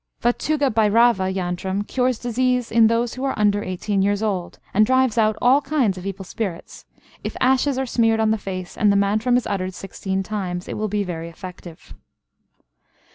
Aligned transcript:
Vatugabhairava 0.23 1.31
yantram 1.31 1.87
cures 1.87 2.17
disease 2.17 2.71
in 2.71 2.87
those 2.87 3.13
who 3.13 3.23
are 3.23 3.37
under 3.37 3.61
eighteen 3.63 4.01
years 4.01 4.23
old, 4.23 4.57
and 4.73 4.83
drives 4.83 5.15
out 5.15 5.37
all 5.39 5.61
kinds 5.61 5.95
of 5.95 6.07
evil 6.07 6.25
spirits. 6.25 6.87
If 7.23 7.37
ashes 7.39 7.77
are 7.77 7.85
smeared 7.85 8.19
on 8.19 8.31
the 8.31 8.39
face, 8.39 8.75
and 8.75 8.91
the 8.91 8.95
mantram 8.97 9.37
is 9.37 9.45
uttered 9.45 9.75
sixteen 9.75 10.23
times, 10.23 10.67
it 10.67 10.75
will 10.75 10.87
be 10.87 11.03
very 11.03 11.29
effective. 11.29 11.93